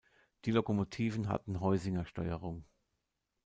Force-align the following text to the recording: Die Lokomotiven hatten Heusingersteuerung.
Die 0.45 0.51
Lokomotiven 0.51 1.27
hatten 1.29 1.61
Heusingersteuerung. 1.61 2.65